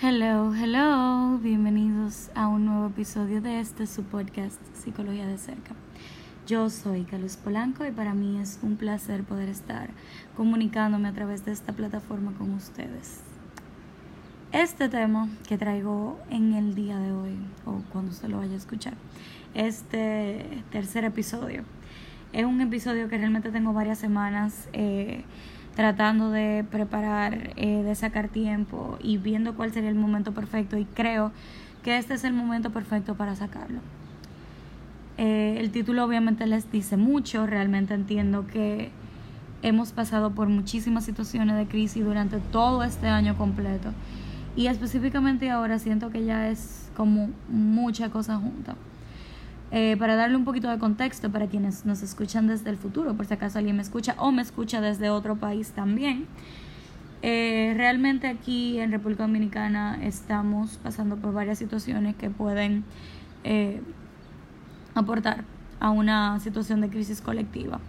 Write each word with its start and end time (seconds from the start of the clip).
Hello, 0.00 0.54
hello, 0.54 1.38
bienvenidos 1.38 2.30
a 2.36 2.46
un 2.46 2.66
nuevo 2.66 2.86
episodio 2.86 3.40
de 3.40 3.58
este 3.58 3.84
su 3.88 4.04
podcast 4.04 4.60
Psicología 4.72 5.26
de 5.26 5.38
cerca. 5.38 5.74
Yo 6.46 6.70
soy 6.70 7.02
Carlos 7.02 7.36
Polanco 7.36 7.84
y 7.84 7.90
para 7.90 8.14
mí 8.14 8.38
es 8.38 8.60
un 8.62 8.76
placer 8.76 9.24
poder 9.24 9.48
estar 9.48 9.90
comunicándome 10.36 11.08
a 11.08 11.12
través 11.12 11.44
de 11.44 11.50
esta 11.50 11.72
plataforma 11.72 12.32
con 12.38 12.54
ustedes. 12.54 13.22
Este 14.52 14.88
tema 14.88 15.28
que 15.48 15.58
traigo 15.58 16.16
en 16.30 16.52
el 16.52 16.76
día 16.76 16.96
de 17.00 17.10
hoy, 17.10 17.36
o 17.66 17.82
cuando 17.90 18.12
usted 18.12 18.28
lo 18.28 18.38
vaya 18.38 18.54
a 18.54 18.58
escuchar, 18.58 18.94
este 19.54 20.62
tercer 20.70 21.06
episodio, 21.06 21.64
es 22.32 22.44
un 22.44 22.60
episodio 22.60 23.08
que 23.08 23.18
realmente 23.18 23.50
tengo 23.50 23.72
varias 23.72 23.98
semanas 23.98 24.68
eh, 24.72 25.24
tratando 25.78 26.32
de 26.32 26.66
preparar, 26.68 27.52
eh, 27.54 27.84
de 27.84 27.94
sacar 27.94 28.28
tiempo 28.28 28.98
y 29.00 29.16
viendo 29.16 29.54
cuál 29.54 29.72
sería 29.72 29.90
el 29.90 29.94
momento 29.94 30.32
perfecto 30.32 30.76
y 30.76 30.84
creo 30.84 31.30
que 31.84 31.98
este 31.98 32.14
es 32.14 32.24
el 32.24 32.32
momento 32.32 32.70
perfecto 32.70 33.14
para 33.14 33.36
sacarlo. 33.36 33.78
Eh, 35.18 35.54
el 35.60 35.70
título 35.70 36.04
obviamente 36.04 36.48
les 36.48 36.68
dice 36.72 36.96
mucho, 36.96 37.46
realmente 37.46 37.94
entiendo 37.94 38.44
que 38.48 38.90
hemos 39.62 39.92
pasado 39.92 40.32
por 40.32 40.48
muchísimas 40.48 41.04
situaciones 41.04 41.54
de 41.54 41.68
crisis 41.68 42.04
durante 42.04 42.38
todo 42.38 42.82
este 42.82 43.06
año 43.06 43.38
completo 43.38 43.90
y 44.56 44.66
específicamente 44.66 45.48
ahora 45.48 45.78
siento 45.78 46.10
que 46.10 46.24
ya 46.24 46.48
es 46.48 46.90
como 46.96 47.30
mucha 47.48 48.10
cosa 48.10 48.34
junta. 48.34 48.74
Eh, 49.70 49.96
para 49.98 50.16
darle 50.16 50.36
un 50.36 50.44
poquito 50.44 50.70
de 50.70 50.78
contexto 50.78 51.30
para 51.30 51.46
quienes 51.46 51.84
nos 51.84 52.02
escuchan 52.02 52.46
desde 52.46 52.70
el 52.70 52.78
futuro, 52.78 53.14
por 53.14 53.26
si 53.26 53.34
acaso 53.34 53.58
alguien 53.58 53.76
me 53.76 53.82
escucha 53.82 54.14
o 54.18 54.32
me 54.32 54.40
escucha 54.40 54.80
desde 54.80 55.10
otro 55.10 55.36
país 55.36 55.72
también. 55.72 56.26
Eh, 57.20 57.74
realmente 57.76 58.28
aquí 58.28 58.78
en 58.78 58.92
República 58.92 59.24
Dominicana 59.24 59.98
estamos 60.02 60.78
pasando 60.78 61.16
por 61.16 61.34
varias 61.34 61.58
situaciones 61.58 62.14
que 62.16 62.30
pueden 62.30 62.84
eh, 63.44 63.82
aportar 64.94 65.44
a 65.80 65.90
una 65.90 66.38
situación 66.40 66.80
de 66.80 66.88
crisis 66.88 67.20
colectiva 67.20 67.80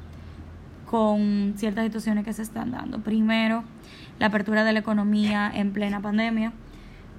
con 0.90 1.54
ciertas 1.56 1.86
situaciones 1.86 2.26
que 2.26 2.34
se 2.34 2.42
están 2.42 2.72
dando. 2.72 3.00
Primero, 3.00 3.64
la 4.18 4.28
apertura 4.28 4.64
de 4.64 4.74
la 4.74 4.80
economía 4.80 5.52
en 5.54 5.72
plena 5.72 6.02
pandemia. 6.02 6.52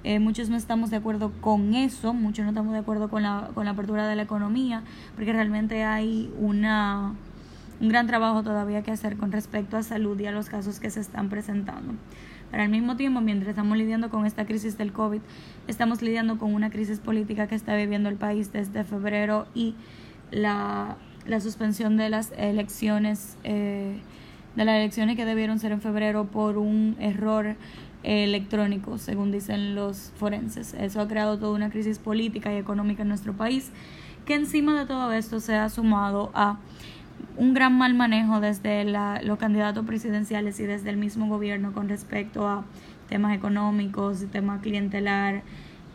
Eh, 0.03 0.19
muchos 0.19 0.49
no 0.49 0.57
estamos 0.57 0.89
de 0.89 0.97
acuerdo 0.97 1.31
con 1.41 1.75
eso, 1.75 2.13
muchos 2.13 2.43
no 2.43 2.51
estamos 2.51 2.73
de 2.73 2.79
acuerdo 2.79 3.09
con 3.09 3.21
la, 3.21 3.51
con 3.53 3.65
la 3.65 3.71
apertura 3.71 4.07
de 4.07 4.15
la 4.15 4.23
economía, 4.23 4.83
porque 5.15 5.31
realmente 5.31 5.83
hay 5.83 6.33
una, 6.39 7.13
un 7.79 7.89
gran 7.89 8.07
trabajo 8.07 8.41
todavía 8.41 8.81
que 8.81 8.91
hacer 8.91 9.17
con 9.17 9.31
respecto 9.31 9.77
a 9.77 9.83
salud 9.83 10.19
y 10.19 10.25
a 10.25 10.31
los 10.31 10.49
casos 10.49 10.79
que 10.79 10.89
se 10.89 10.99
están 10.99 11.29
presentando. 11.29 11.93
Pero 12.49 12.63
al 12.63 12.69
mismo 12.69 12.97
tiempo, 12.97 13.21
mientras 13.21 13.49
estamos 13.49 13.77
lidiando 13.77 14.09
con 14.09 14.25
esta 14.25 14.45
crisis 14.45 14.77
del 14.77 14.91
COVID, 14.91 15.21
estamos 15.67 16.01
lidiando 16.01 16.37
con 16.37 16.53
una 16.53 16.69
crisis 16.69 16.99
política 16.99 17.47
que 17.47 17.55
está 17.55 17.75
viviendo 17.75 18.09
el 18.09 18.17
país 18.17 18.51
desde 18.51 18.83
febrero 18.83 19.45
y 19.53 19.75
la, 20.31 20.97
la 21.25 21.39
suspensión 21.39 21.95
de 21.95 22.09
las 22.09 22.33
elecciones. 22.37 23.37
Eh, 23.43 23.99
de 24.55 24.65
las 24.65 24.75
elecciones 24.75 25.15
que 25.15 25.25
debieron 25.25 25.59
ser 25.59 25.71
en 25.71 25.79
febrero 25.79 26.25
por 26.25 26.57
un 26.57 26.97
error 26.99 27.55
electrónico, 28.03 28.97
según 28.97 29.31
dicen 29.31 29.75
los 29.75 30.11
forenses. 30.15 30.73
Eso 30.73 31.01
ha 31.01 31.07
creado 31.07 31.37
toda 31.37 31.53
una 31.53 31.69
crisis 31.69 31.99
política 31.99 32.53
y 32.53 32.57
económica 32.57 33.03
en 33.03 33.09
nuestro 33.09 33.33
país, 33.33 33.71
que 34.25 34.35
encima 34.35 34.79
de 34.79 34.85
todo 34.85 35.11
esto 35.11 35.39
se 35.39 35.55
ha 35.55 35.69
sumado 35.69 36.31
a 36.33 36.57
un 37.37 37.53
gran 37.53 37.77
mal 37.77 37.93
manejo 37.93 38.39
desde 38.39 38.83
la, 38.83 39.21
los 39.23 39.37
candidatos 39.37 39.85
presidenciales 39.85 40.59
y 40.59 40.63
desde 40.63 40.89
el 40.89 40.97
mismo 40.97 41.27
gobierno 41.27 41.71
con 41.73 41.89
respecto 41.89 42.47
a 42.47 42.63
temas 43.09 43.35
económicos 43.35 44.21
y 44.21 44.27
temas 44.27 44.61
clientelar 44.61 45.43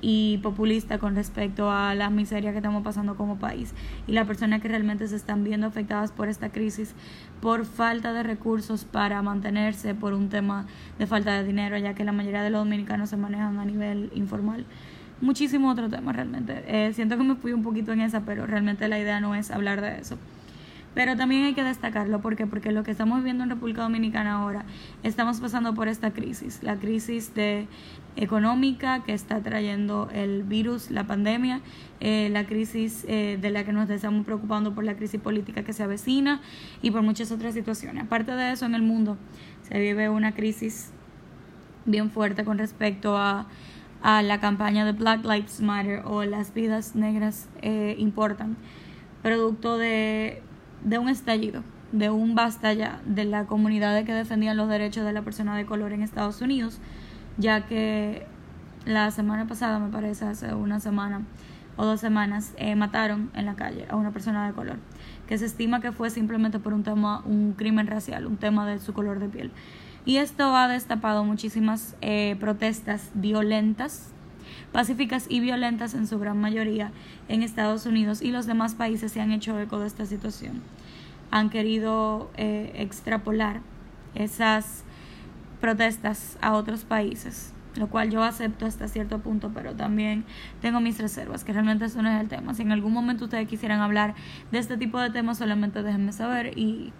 y 0.00 0.38
populista 0.38 0.98
con 0.98 1.14
respecto 1.14 1.70
a 1.70 1.94
la 1.94 2.10
miseria 2.10 2.50
que 2.52 2.58
estamos 2.58 2.82
pasando 2.82 3.16
como 3.16 3.38
país. 3.38 3.74
Y 4.06 4.12
las 4.12 4.26
personas 4.26 4.60
que 4.60 4.68
realmente 4.68 5.08
se 5.08 5.16
están 5.16 5.44
viendo 5.44 5.66
afectadas 5.66 6.12
por 6.12 6.28
esta 6.28 6.50
crisis 6.50 6.94
por 7.40 7.64
falta 7.64 8.12
de 8.12 8.22
recursos 8.22 8.84
para 8.84 9.22
mantenerse 9.22 9.94
por 9.94 10.12
un 10.12 10.28
tema 10.28 10.66
de 10.98 11.06
falta 11.06 11.32
de 11.32 11.44
dinero 11.44 11.78
ya 11.78 11.94
que 11.94 12.04
la 12.04 12.12
mayoría 12.12 12.42
de 12.42 12.50
los 12.50 12.60
dominicanos 12.60 13.10
se 13.10 13.16
manejan 13.16 13.58
a 13.58 13.64
nivel 13.64 14.10
informal. 14.14 14.66
Muchísimo 15.20 15.70
otro 15.70 15.88
tema 15.88 16.12
realmente. 16.12 16.62
Eh, 16.66 16.92
siento 16.92 17.16
que 17.16 17.24
me 17.24 17.36
fui 17.36 17.52
un 17.52 17.62
poquito 17.62 17.92
en 17.92 18.00
esa 18.00 18.20
pero 18.20 18.46
realmente 18.46 18.86
la 18.88 18.98
idea 18.98 19.20
no 19.20 19.34
es 19.34 19.50
hablar 19.50 19.80
de 19.80 19.98
eso 19.98 20.18
pero 20.96 21.14
también 21.14 21.44
hay 21.44 21.52
que 21.52 21.62
destacarlo 21.62 22.22
porque 22.22 22.46
porque 22.46 22.72
lo 22.72 22.82
que 22.82 22.90
estamos 22.90 23.18
viviendo 23.18 23.44
en 23.44 23.50
República 23.50 23.82
Dominicana 23.82 24.40
ahora 24.40 24.64
estamos 25.02 25.38
pasando 25.40 25.74
por 25.74 25.88
esta 25.88 26.12
crisis, 26.12 26.62
la 26.62 26.76
crisis 26.76 27.30
económica 28.16 29.04
que 29.04 29.12
está 29.12 29.42
trayendo 29.42 30.08
el 30.14 30.42
virus, 30.42 30.90
la 30.90 31.06
pandemia, 31.06 31.60
eh, 32.00 32.30
la 32.32 32.46
crisis 32.46 33.04
eh, 33.08 33.36
de 33.38 33.50
la 33.50 33.64
que 33.64 33.74
nos 33.74 33.90
estamos 33.90 34.24
preocupando 34.24 34.74
por 34.74 34.84
la 34.84 34.96
crisis 34.96 35.20
política 35.20 35.64
que 35.64 35.74
se 35.74 35.82
avecina 35.82 36.40
y 36.80 36.90
por 36.90 37.02
muchas 37.02 37.30
otras 37.30 37.52
situaciones. 37.52 38.04
Aparte 38.04 38.32
de 38.32 38.52
eso, 38.52 38.64
en 38.64 38.74
el 38.74 38.82
mundo 38.82 39.18
se 39.68 39.78
vive 39.78 40.08
una 40.08 40.32
crisis 40.32 40.92
bien 41.84 42.10
fuerte 42.10 42.42
con 42.46 42.56
respecto 42.56 43.18
a, 43.18 43.48
a 44.00 44.22
la 44.22 44.40
campaña 44.40 44.86
de 44.86 44.92
Black 44.92 45.26
Lives 45.26 45.60
Matter 45.60 46.00
o 46.06 46.24
las 46.24 46.54
vidas 46.54 46.96
negras 46.96 47.50
eh, 47.60 47.96
importan, 47.98 48.56
producto 49.22 49.76
de 49.76 50.42
de 50.82 50.98
un 50.98 51.08
estallido, 51.08 51.62
de 51.92 52.10
un 52.10 52.34
basta 52.34 52.72
ya 52.72 53.00
de 53.06 53.24
la 53.24 53.46
comunidad 53.46 54.04
que 54.04 54.12
defendían 54.12 54.56
los 54.56 54.68
derechos 54.68 55.04
de 55.04 55.12
la 55.12 55.22
persona 55.22 55.56
de 55.56 55.66
color 55.66 55.92
en 55.92 56.02
Estados 56.02 56.40
Unidos, 56.40 56.78
ya 57.38 57.66
que 57.66 58.26
la 58.84 59.10
semana 59.10 59.46
pasada, 59.46 59.78
me 59.78 59.90
parece, 59.90 60.24
hace 60.24 60.54
una 60.54 60.80
semana 60.80 61.22
o 61.76 61.84
dos 61.84 62.00
semanas, 62.00 62.54
eh, 62.56 62.74
mataron 62.74 63.30
en 63.34 63.46
la 63.46 63.54
calle 63.54 63.86
a 63.90 63.96
una 63.96 64.10
persona 64.10 64.46
de 64.46 64.54
color, 64.54 64.78
que 65.26 65.36
se 65.36 65.44
estima 65.44 65.80
que 65.80 65.92
fue 65.92 66.08
simplemente 66.10 66.58
por 66.58 66.72
un 66.72 66.82
tema, 66.82 67.22
un 67.24 67.52
crimen 67.52 67.86
racial, 67.86 68.26
un 68.26 68.36
tema 68.36 68.66
de 68.66 68.78
su 68.78 68.94
color 68.94 69.18
de 69.18 69.28
piel. 69.28 69.50
Y 70.06 70.18
esto 70.18 70.54
ha 70.56 70.68
destapado 70.68 71.24
muchísimas 71.24 71.96
eh, 72.00 72.36
protestas 72.38 73.10
violentas 73.14 74.14
pacíficas 74.72 75.26
y 75.28 75.40
violentas 75.40 75.94
en 75.94 76.06
su 76.06 76.18
gran 76.18 76.40
mayoría 76.40 76.92
en 77.28 77.42
Estados 77.42 77.86
Unidos 77.86 78.22
y 78.22 78.30
los 78.30 78.46
demás 78.46 78.74
países 78.74 79.12
se 79.12 79.20
han 79.20 79.32
hecho 79.32 79.58
eco 79.58 79.78
de 79.78 79.86
esta 79.86 80.06
situación. 80.06 80.62
Han 81.30 81.50
querido 81.50 82.30
eh, 82.36 82.72
extrapolar 82.76 83.60
esas 84.14 84.84
protestas 85.60 86.38
a 86.40 86.52
otros 86.52 86.84
países, 86.84 87.52
lo 87.76 87.88
cual 87.88 88.10
yo 88.10 88.22
acepto 88.22 88.66
hasta 88.66 88.88
cierto 88.88 89.18
punto, 89.18 89.50
pero 89.54 89.74
también 89.74 90.24
tengo 90.60 90.80
mis 90.80 90.98
reservas, 90.98 91.44
que 91.44 91.52
realmente 91.52 91.86
eso 91.86 92.02
no 92.02 92.08
es 92.08 92.20
el 92.20 92.28
tema. 92.28 92.54
Si 92.54 92.62
en 92.62 92.72
algún 92.72 92.92
momento 92.92 93.24
ustedes 93.24 93.48
quisieran 93.48 93.80
hablar 93.80 94.14
de 94.52 94.58
este 94.58 94.76
tipo 94.76 95.00
de 95.00 95.10
temas, 95.10 95.38
solamente 95.38 95.82
déjenme 95.82 96.12
saber 96.12 96.56
y 96.58 96.92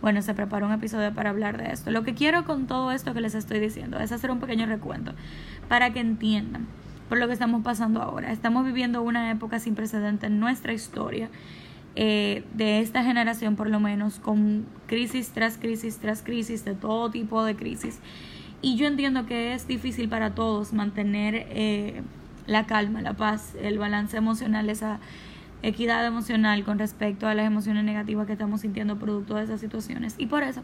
bueno, 0.00 0.22
se 0.22 0.34
preparó 0.34 0.66
un 0.66 0.72
episodio 0.72 1.12
para 1.14 1.30
hablar 1.30 1.56
de 1.56 1.72
esto. 1.72 1.90
Lo 1.90 2.02
que 2.02 2.14
quiero 2.14 2.44
con 2.44 2.66
todo 2.66 2.92
esto 2.92 3.14
que 3.14 3.20
les 3.20 3.34
estoy 3.34 3.58
diciendo 3.60 3.98
es 3.98 4.12
hacer 4.12 4.30
un 4.30 4.40
pequeño 4.40 4.66
recuento 4.66 5.14
para 5.68 5.92
que 5.92 6.00
entiendan 6.00 6.66
por 7.08 7.18
lo 7.18 7.26
que 7.26 7.32
estamos 7.32 7.62
pasando 7.62 8.02
ahora. 8.02 8.32
Estamos 8.32 8.64
viviendo 8.64 9.02
una 9.02 9.30
época 9.30 9.58
sin 9.58 9.74
precedente 9.74 10.26
en 10.26 10.40
nuestra 10.40 10.72
historia, 10.72 11.28
eh, 11.96 12.42
de 12.54 12.80
esta 12.80 13.04
generación 13.04 13.56
por 13.56 13.70
lo 13.70 13.80
menos, 13.80 14.18
con 14.18 14.66
crisis 14.86 15.30
tras 15.30 15.58
crisis 15.58 15.98
tras 15.98 16.22
crisis, 16.22 16.64
de 16.64 16.74
todo 16.74 17.10
tipo 17.10 17.44
de 17.44 17.54
crisis. 17.54 18.00
Y 18.62 18.76
yo 18.76 18.86
entiendo 18.86 19.26
que 19.26 19.54
es 19.54 19.66
difícil 19.66 20.08
para 20.08 20.34
todos 20.34 20.72
mantener 20.72 21.46
eh, 21.50 22.02
la 22.46 22.66
calma, 22.66 23.02
la 23.02 23.12
paz, 23.12 23.54
el 23.60 23.78
balance 23.78 24.16
emocional, 24.16 24.70
esa 24.70 25.00
equidad 25.62 26.04
emocional 26.06 26.64
con 26.64 26.78
respecto 26.78 27.26
a 27.26 27.34
las 27.34 27.46
emociones 27.46 27.84
negativas 27.84 28.26
que 28.26 28.32
estamos 28.32 28.62
sintiendo 28.62 28.98
producto 28.98 29.36
de 29.36 29.44
esas 29.44 29.60
situaciones. 29.60 30.14
Y 30.18 30.26
por 30.26 30.42
eso 30.42 30.62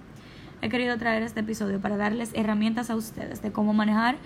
he 0.62 0.68
querido 0.68 0.96
traer 0.98 1.22
este 1.22 1.40
episodio 1.40 1.80
para 1.80 1.96
darles 1.96 2.32
herramientas 2.34 2.90
a 2.90 2.96
ustedes 2.96 3.40
de 3.42 3.52
cómo 3.52 3.72
manejar 3.72 4.16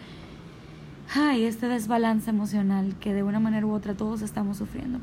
ay, 1.14 1.44
este 1.44 1.68
desbalance 1.68 2.30
emocional 2.30 2.94
que 3.00 3.12
de 3.12 3.22
una 3.22 3.40
manera 3.40 3.66
u 3.66 3.72
otra 3.72 3.94
todos 3.94 4.22
estamos 4.22 4.58
sufriendo. 4.58 5.00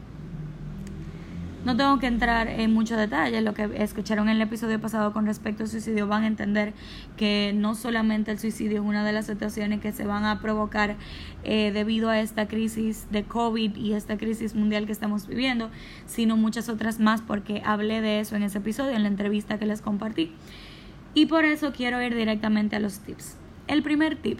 No 1.64 1.78
tengo 1.78 2.00
que 2.00 2.08
entrar 2.08 2.48
en 2.48 2.74
mucho 2.74 2.98
detalle, 2.98 3.40
lo 3.42 3.54
que 3.54 3.70
escucharon 3.76 4.30
en 4.30 4.38
el 4.38 4.42
episodio 4.42 4.82
pasado 4.82 5.14
con 5.14 5.28
respecto 5.28 5.62
al 5.62 5.70
suicidio 5.70 6.08
van 6.08 6.24
a 6.24 6.28
entender 6.28 6.74
que 7.18 7.54
no 7.56 7.76
solamente 7.76 8.32
el 8.32 8.40
suicidio 8.40 8.82
es 8.82 8.88
una 8.88 9.06
de 9.06 9.12
las 9.12 9.28
situaciones 9.28 9.80
que 9.80 9.92
se 9.92 10.08
van 10.08 10.26
a 10.26 10.42
provocar 10.42 10.96
eh, 11.44 11.72
debido 11.72 12.10
a 12.10 12.20
esta 12.20 12.48
crisis 12.48 13.06
de 13.12 13.26
COVID 13.26 13.76
y 13.76 13.94
esta 13.94 14.18
crisis 14.18 14.56
mundial 14.56 14.88
que 14.88 14.92
estamos 14.92 15.28
viviendo, 15.28 15.70
sino 16.08 16.36
muchas 16.36 16.68
otras 16.68 17.00
más 17.00 17.22
porque 17.22 17.62
hablé 17.64 18.02
de 18.02 18.22
eso 18.22 18.36
en 18.36 18.42
ese 18.42 18.58
episodio, 18.58 18.96
en 18.96 19.04
la 19.04 19.10
entrevista 19.10 19.60
que 19.60 19.68
les 19.68 19.84
compartí. 19.84 20.32
Y 21.14 21.28
por 21.28 21.46
eso 21.46 21.74
quiero 21.74 22.02
ir 22.02 22.16
directamente 22.16 22.76
a 22.76 22.80
los 22.80 23.02
tips. 23.02 23.38
El 23.68 23.84
primer 23.84 24.16
tip 24.16 24.40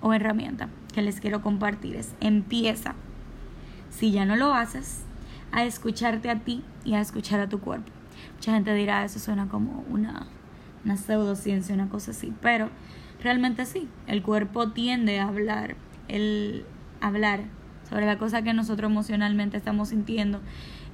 o 0.00 0.12
herramienta 0.12 0.68
que 0.92 1.02
les 1.02 1.20
quiero 1.20 1.42
compartir 1.42 1.96
es 1.96 2.14
empieza, 2.20 2.94
si 3.90 4.10
ya 4.12 4.24
no 4.24 4.36
lo 4.36 4.54
haces, 4.54 5.04
a 5.52 5.64
escucharte 5.64 6.30
a 6.30 6.38
ti 6.38 6.62
y 6.84 6.94
a 6.94 7.00
escuchar 7.00 7.40
a 7.40 7.48
tu 7.48 7.60
cuerpo. 7.60 7.90
Mucha 8.34 8.52
gente 8.52 8.74
dirá, 8.74 9.04
eso 9.04 9.18
suena 9.18 9.48
como 9.48 9.84
una, 9.88 10.26
una 10.84 10.96
pseudociencia, 10.96 11.74
una 11.74 11.88
cosa 11.88 12.10
así, 12.10 12.32
pero 12.40 12.70
realmente 13.22 13.66
sí, 13.66 13.88
el 14.06 14.22
cuerpo 14.22 14.70
tiende 14.70 15.20
a 15.20 15.28
hablar 15.28 15.76
el 16.08 16.64
hablar 17.00 17.40
sobre 17.88 18.06
la 18.06 18.18
cosa 18.18 18.42
que 18.42 18.54
nosotros 18.54 18.90
emocionalmente 18.90 19.56
estamos 19.56 19.90
sintiendo, 19.90 20.40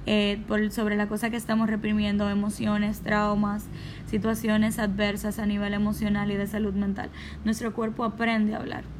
eh, 0.05 0.41
sobre 0.71 0.95
la 0.95 1.07
cosa 1.07 1.29
que 1.29 1.37
estamos 1.37 1.69
reprimiendo, 1.69 2.29
emociones, 2.29 3.01
traumas, 3.01 3.67
situaciones 4.05 4.79
adversas 4.79 5.39
a 5.39 5.45
nivel 5.45 5.73
emocional 5.73 6.31
y 6.31 6.35
de 6.35 6.47
salud 6.47 6.73
mental. 6.73 7.09
Nuestro 7.45 7.73
cuerpo 7.73 8.03
aprende 8.03 8.53
a 8.53 8.57
hablar. 8.57 8.98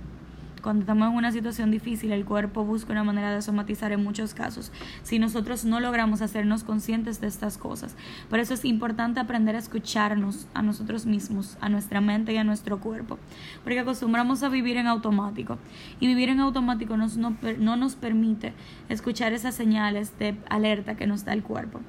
Cuando 0.61 0.81
estamos 0.81 1.09
en 1.09 1.15
una 1.15 1.31
situación 1.31 1.71
difícil, 1.71 2.11
el 2.11 2.25
cuerpo 2.25 2.65
busca 2.65 2.91
una 2.91 3.03
manera 3.03 3.33
de 3.33 3.41
somatizar 3.41 3.91
en 3.91 4.03
muchos 4.03 4.33
casos. 4.33 4.71
Si 5.03 5.17
nosotros 5.17 5.63
no 5.63 5.79
logramos 5.79 6.21
hacernos 6.21 6.63
conscientes 6.63 7.21
de 7.21 7.27
estas 7.27 7.57
cosas. 7.57 7.95
Por 8.29 8.39
eso 8.39 8.53
es 8.53 8.65
importante 8.65 9.19
aprender 9.19 9.55
a 9.55 9.59
escucharnos 9.59 10.47
a 10.53 10.61
nosotros 10.61 11.05
mismos, 11.05 11.57
a 11.61 11.69
nuestra 11.69 12.01
mente 12.01 12.33
y 12.33 12.37
a 12.37 12.43
nuestro 12.43 12.79
cuerpo. 12.79 13.19
Porque 13.63 13.79
acostumbramos 13.79 14.43
a 14.43 14.49
vivir 14.49 14.77
en 14.77 14.87
automático. 14.87 15.57
Y 15.99 16.07
vivir 16.07 16.29
en 16.29 16.41
automático 16.41 16.97
nos, 16.97 17.15
no, 17.15 17.37
no 17.57 17.75
nos 17.77 17.95
permite 17.95 18.53
escuchar 18.89 19.33
esas 19.33 19.55
señales 19.55 20.17
de 20.19 20.37
alerta 20.49 20.95
que 20.95 21.07
nos 21.07 21.23
da 21.23 21.33
el 21.33 21.43
cuerpo. 21.43 21.79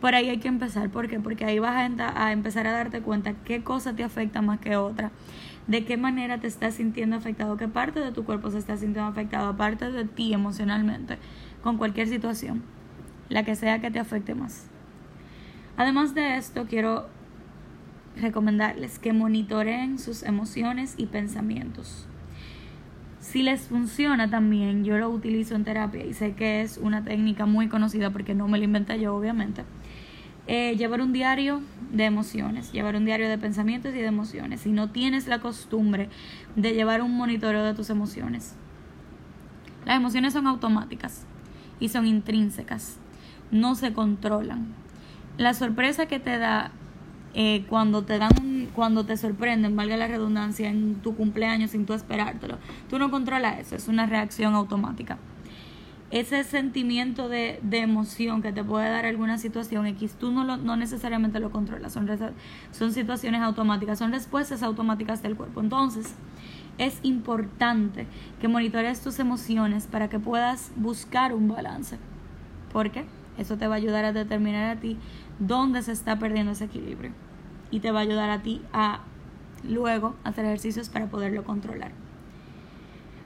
Por 0.00 0.14
ahí 0.14 0.28
hay 0.28 0.38
que 0.38 0.48
empezar. 0.48 0.90
¿Por 0.90 1.08
qué? 1.08 1.18
Porque 1.18 1.44
ahí 1.44 1.58
vas 1.58 1.90
a, 1.98 2.24
a 2.24 2.32
empezar 2.32 2.66
a 2.66 2.72
darte 2.72 3.02
cuenta 3.02 3.34
qué 3.44 3.62
cosa 3.62 3.94
te 3.94 4.04
afecta 4.04 4.40
más 4.42 4.60
que 4.60 4.76
otra 4.76 5.10
de 5.68 5.84
qué 5.84 5.96
manera 5.98 6.38
te 6.40 6.46
estás 6.46 6.74
sintiendo 6.74 7.14
afectado, 7.14 7.56
qué 7.58 7.68
parte 7.68 8.00
de 8.00 8.10
tu 8.10 8.24
cuerpo 8.24 8.50
se 8.50 8.58
está 8.58 8.76
sintiendo 8.76 9.10
afectado, 9.10 9.48
aparte 9.48 9.92
de 9.92 10.04
ti 10.06 10.32
emocionalmente, 10.32 11.18
con 11.62 11.76
cualquier 11.76 12.08
situación, 12.08 12.62
la 13.28 13.44
que 13.44 13.54
sea 13.54 13.80
que 13.80 13.90
te 13.90 13.98
afecte 13.98 14.34
más. 14.34 14.66
Además 15.76 16.14
de 16.14 16.36
esto, 16.36 16.66
quiero 16.66 17.06
recomendarles 18.16 18.98
que 18.98 19.12
monitoreen 19.12 19.98
sus 19.98 20.22
emociones 20.22 20.94
y 20.96 21.06
pensamientos. 21.06 22.08
Si 23.20 23.42
les 23.42 23.68
funciona 23.68 24.30
también, 24.30 24.84
yo 24.84 24.96
lo 24.96 25.10
utilizo 25.10 25.54
en 25.54 25.64
terapia 25.64 26.04
y 26.04 26.14
sé 26.14 26.32
que 26.32 26.62
es 26.62 26.78
una 26.78 27.04
técnica 27.04 27.44
muy 27.44 27.68
conocida 27.68 28.10
porque 28.10 28.34
no 28.34 28.48
me 28.48 28.58
la 28.58 28.64
inventé 28.64 28.98
yo, 28.98 29.14
obviamente 29.14 29.64
eh, 30.48 30.76
llevar 30.76 31.02
un 31.02 31.12
diario 31.12 31.60
de 31.92 32.06
emociones, 32.06 32.72
llevar 32.72 32.96
un 32.96 33.04
diario 33.04 33.28
de 33.28 33.36
pensamientos 33.36 33.94
y 33.94 33.98
de 33.98 34.06
emociones. 34.06 34.62
Si 34.62 34.70
no 34.70 34.90
tienes 34.90 35.26
la 35.26 35.40
costumbre 35.40 36.08
de 36.56 36.72
llevar 36.72 37.02
un 37.02 37.14
monitoreo 37.14 37.62
de 37.64 37.74
tus 37.74 37.90
emociones, 37.90 38.54
las 39.84 39.96
emociones 39.96 40.32
son 40.32 40.46
automáticas 40.46 41.26
y 41.80 41.90
son 41.90 42.06
intrínsecas, 42.06 42.96
no 43.50 43.74
se 43.74 43.92
controlan. 43.92 44.68
La 45.36 45.52
sorpresa 45.52 46.06
que 46.06 46.18
te 46.18 46.38
da 46.38 46.72
eh, 47.34 47.66
cuando 47.68 48.02
te 48.04 48.18
dan 48.18 48.68
cuando 48.74 49.04
te 49.04 49.18
sorprenden, 49.18 49.76
valga 49.76 49.98
la 49.98 50.06
redundancia, 50.06 50.70
en 50.70 50.94
tu 50.96 51.14
cumpleaños 51.14 51.72
sin 51.72 51.84
tú 51.84 51.92
esperártelo, 51.92 52.56
tú 52.88 52.98
no 52.98 53.10
controlas 53.10 53.58
eso, 53.58 53.76
es 53.76 53.86
una 53.86 54.06
reacción 54.06 54.54
automática 54.54 55.18
ese 56.10 56.42
sentimiento 56.44 57.28
de, 57.28 57.60
de, 57.62 57.78
emoción 57.80 58.40
que 58.40 58.52
te 58.52 58.64
puede 58.64 58.88
dar 58.88 59.04
alguna 59.04 59.36
situación 59.36 59.86
X, 59.86 60.14
tú 60.14 60.32
no, 60.32 60.44
lo, 60.44 60.56
no 60.56 60.76
necesariamente 60.76 61.38
lo 61.38 61.50
controlas, 61.50 61.92
son, 61.92 62.08
son 62.72 62.92
situaciones 62.92 63.42
automáticas, 63.42 63.98
son 63.98 64.12
respuestas 64.12 64.62
automáticas 64.62 65.22
del 65.22 65.36
cuerpo. 65.36 65.60
Entonces, 65.60 66.14
es 66.78 66.98
importante 67.02 68.06
que 68.40 68.48
monitores 68.48 69.02
tus 69.02 69.18
emociones 69.18 69.86
para 69.86 70.08
que 70.08 70.18
puedas 70.18 70.72
buscar 70.76 71.34
un 71.34 71.48
balance. 71.48 71.98
porque 72.72 73.04
Eso 73.36 73.58
te 73.58 73.66
va 73.66 73.74
a 73.74 73.78
ayudar 73.78 74.04
a 74.04 74.12
determinar 74.12 74.76
a 74.76 74.80
ti 74.80 74.96
dónde 75.38 75.82
se 75.82 75.92
está 75.92 76.18
perdiendo 76.18 76.52
ese 76.52 76.64
equilibrio. 76.64 77.12
Y 77.70 77.80
te 77.80 77.90
va 77.90 78.00
a 78.00 78.02
ayudar 78.02 78.30
a 78.30 78.42
ti 78.42 78.62
a 78.72 79.00
luego 79.62 80.14
hacer 80.24 80.46
ejercicios 80.46 80.88
para 80.88 81.08
poderlo 81.08 81.44
controlar. 81.44 81.92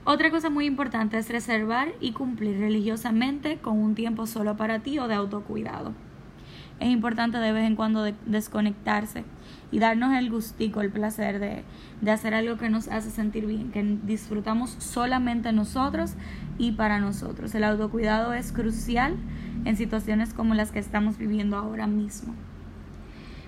Otra 0.04 0.32
cosa 0.32 0.50
muy 0.50 0.66
importante 0.66 1.16
es 1.16 1.31
reservar 1.31 1.93
y 2.00 2.10
cumplir 2.10 2.58
religiosamente 2.58 3.58
con 3.58 3.78
un 3.78 3.94
tiempo 3.94 4.26
solo 4.26 4.56
para 4.56 4.81
ti 4.81 4.99
o 4.99 5.06
de 5.06 5.14
autocuidado. 5.14 5.93
Es 6.81 6.88
importante 6.88 7.38
de 7.38 7.52
vez 7.52 7.64
en 7.64 7.76
cuando 7.76 8.02
desconectarse 8.26 9.22
y 9.70 9.78
darnos 9.78 10.12
el 10.14 10.28
gustico, 10.28 10.81
el 10.81 10.90
placer 10.90 11.38
de, 11.38 11.62
de 12.00 12.10
hacer 12.10 12.34
algo 12.34 12.56
que 12.56 12.69
nos 12.69 12.88
hace 12.88 13.10
sentir 13.10 13.46
bien, 13.46 13.70
que 13.70 13.84
disfrutamos 14.02 14.70
solamente 14.81 15.52
nosotros 15.52 16.14
y 16.58 16.72
para 16.72 16.98
nosotros. 16.98 17.55
El 17.55 17.62
autocuidado 17.62 18.32
es 18.32 18.50
crucial 18.50 19.14
en 19.64 19.76
situaciones 19.76 20.34
como 20.34 20.55
las 20.55 20.72
que 20.72 20.81
estamos 20.81 21.16
viviendo 21.16 21.56
ahora 21.56 21.87
mismo. 21.87 22.34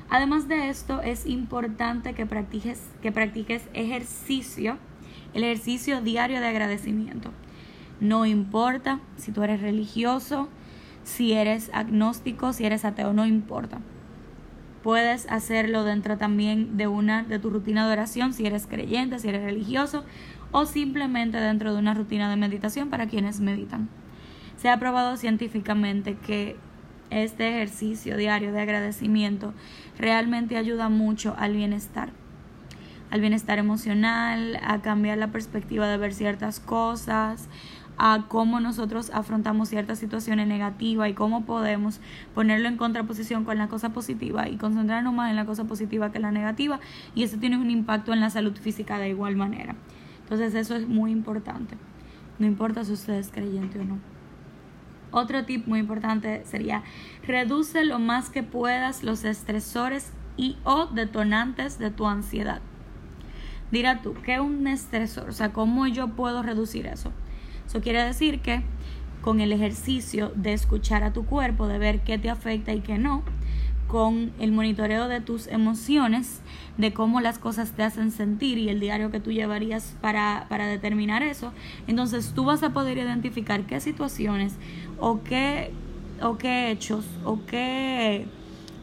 Además 0.09 0.47
de 0.47 0.69
esto, 0.69 1.03
es 1.03 1.27
importante 1.27 2.15
que 2.15 2.27
practiques, 2.27 2.81
que 3.03 3.11
practiques 3.11 3.69
ejercicio 3.73 4.79
el 5.35 5.45
ejercicio 5.45 6.01
diario 6.01 6.41
de 6.41 6.47
agradecimiento. 6.47 7.31
No 8.01 8.25
importa 8.25 9.01
si 9.17 9.33
tú 9.33 9.43
eres 9.43 9.61
religioso, 9.61 10.49
si 11.03 11.33
eres 11.33 11.71
agnóstico, 11.73 12.53
si 12.53 12.65
eres 12.65 12.85
ateo, 12.85 13.13
no 13.13 13.27
importa. 13.27 13.81
Puedes 14.83 15.27
hacerlo 15.31 15.83
dentro 15.85 16.19
también 16.19 16.77
de 16.77 16.87
una 16.87 17.25
de 17.25 17.39
tu 17.39 17.51
rutina 17.51 17.87
de 17.87 17.93
oración 17.93 18.33
si 18.33 18.47
eres 18.47 18.67
creyente, 18.67 19.19
si 19.19 19.29
eres 19.29 19.43
religioso 19.43 20.05
o 20.53 20.67
simplemente 20.67 21.39
dentro 21.39 21.73
de 21.73 21.79
una 21.79 21.95
rutina 21.95 22.31
de 22.31 22.37
meditación 22.37 22.91
para 22.91 23.07
quienes 23.07 23.41
meditan. 23.41 23.89
Se 24.57 24.69
ha 24.69 24.79
probado 24.79 25.17
científicamente 25.17 26.17
que 26.17 26.57
este 27.11 27.49
ejercicio 27.49 28.17
diario 28.17 28.53
de 28.53 28.61
agradecimiento 28.61 29.53
realmente 29.99 30.57
ayuda 30.57 30.89
mucho 30.89 31.35
al 31.39 31.55
bienestar 31.55 32.13
al 33.14 33.20
bienestar 33.20 33.61
emocional, 33.61 34.58
a 34.66 34.82
cambiar 34.82 35.19
la 35.19 35.28
perspectiva 35.28 35.87
de 35.87 35.96
ver 35.99 36.12
ciertas 36.12 36.58
cosas, 36.58 37.49
a 37.96 38.25
cómo 38.26 38.58
nosotros 38.58 39.12
afrontamos 39.14 39.69
ciertas 39.69 40.00
situaciones 40.00 40.49
negativas 40.49 41.08
y 41.08 41.12
cómo 41.12 41.44
podemos 41.44 42.00
ponerlo 42.34 42.66
en 42.66 42.76
contraposición 42.76 43.44
con 43.44 43.56
la 43.56 43.69
cosa 43.69 43.90
positiva 43.90 44.49
y 44.49 44.56
concentrarnos 44.56 45.14
más 45.14 45.31
en 45.31 45.37
la 45.37 45.46
cosa 45.46 45.62
positiva 45.62 46.11
que 46.11 46.19
en 46.19 46.22
la 46.22 46.32
negativa 46.32 46.81
y 47.14 47.22
eso 47.22 47.38
tiene 47.38 47.56
un 47.56 47.70
impacto 47.70 48.12
en 48.12 48.19
la 48.19 48.31
salud 48.31 48.56
física 48.56 48.99
de 48.99 49.11
igual 49.11 49.37
manera. 49.37 49.76
Entonces 50.25 50.56
eso 50.56 50.75
es 50.75 50.88
muy 50.88 51.12
importante. 51.12 51.76
No 52.40 52.49
importa 52.49 52.82
si 52.82 52.94
usted 52.94 53.14
es 53.14 53.31
creyente 53.31 53.78
o 53.78 53.84
no. 53.84 53.99
Otro 55.12 55.44
tip 55.44 55.69
muy 55.69 55.78
importante 55.78 56.44
sería 56.46 56.82
reduce 57.25 57.84
lo 57.84 58.00
más 58.00 58.28
que 58.28 58.43
puedas 58.43 59.05
los 59.05 59.22
estresores 59.22 60.12
y 60.37 60.56
o 60.64 60.87
detonantes 60.87 61.78
de 61.78 61.93
tu 61.93 62.08
ansiedad. 62.08 62.61
Dirá 63.70 64.02
tú, 64.02 64.14
¿qué 64.25 64.34
es 64.34 64.40
un 64.40 64.66
estresor? 64.66 65.28
O 65.28 65.32
sea, 65.32 65.52
¿cómo 65.52 65.87
yo 65.87 66.08
puedo 66.08 66.43
reducir 66.43 66.87
eso? 66.87 67.12
Eso 67.66 67.81
quiere 67.81 68.05
decir 68.05 68.40
que 68.40 68.62
con 69.21 69.40
el 69.40 69.52
ejercicio 69.52 70.33
de 70.35 70.52
escuchar 70.52 71.02
a 71.02 71.12
tu 71.12 71.25
cuerpo, 71.25 71.66
de 71.66 71.78
ver 71.78 72.00
qué 72.00 72.18
te 72.18 72.28
afecta 72.28 72.75
y 72.75 72.80
qué 72.80 72.99
no, 72.99 73.23
con 73.87 74.33
el 74.38 74.52
monitoreo 74.52 75.09
de 75.09 75.21
tus 75.21 75.47
emociones, 75.47 76.42
de 76.78 76.92
cómo 76.92 77.21
las 77.21 77.38
cosas 77.38 77.73
te 77.73 77.83
hacen 77.83 78.11
sentir 78.11 78.59
y 78.59 78.68
el 78.68 78.80
diario 78.80 79.11
que 79.11 79.21
tú 79.21 79.33
llevarías 79.33 79.97
para, 80.00 80.47
para 80.49 80.66
determinar 80.66 81.23
eso, 81.23 81.52
entonces 81.87 82.33
tú 82.35 82.44
vas 82.44 82.62
a 82.62 82.71
poder 82.71 82.99
identificar 82.99 83.62
qué 83.62 83.80
situaciones 83.80 84.56
o 84.99 85.23
qué, 85.23 85.73
o 86.21 86.37
qué 86.37 86.71
hechos 86.71 87.06
o 87.25 87.40
qué 87.47 88.26